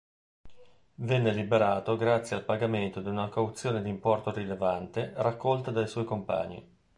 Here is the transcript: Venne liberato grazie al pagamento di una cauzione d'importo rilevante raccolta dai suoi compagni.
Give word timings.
Venne 0.95 1.31
liberato 1.31 1.95
grazie 1.95 2.35
al 2.35 2.43
pagamento 2.43 3.01
di 3.01 3.09
una 3.09 3.29
cauzione 3.29 3.83
d'importo 3.83 4.31
rilevante 4.31 5.11
raccolta 5.15 5.69
dai 5.69 5.87
suoi 5.87 6.05
compagni. 6.05 6.67